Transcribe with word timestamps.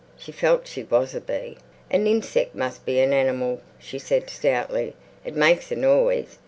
She 0.17 0.31
felt 0.31 0.65
she 0.65 0.81
was 0.83 1.13
a 1.13 1.21
bee. 1.21 1.59
"A 1.91 1.97
ninseck 1.99 2.55
must 2.55 2.87
be 2.87 2.99
an 3.01 3.13
animal," 3.13 3.61
she 3.77 3.99
said 3.99 4.31
stoutly. 4.31 4.95
"It 5.23 5.35
makes 5.35 5.71
a 5.71 5.75
noise. 5.75 6.39